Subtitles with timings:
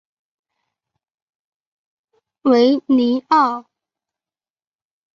[2.41, 3.67] 维尼奥。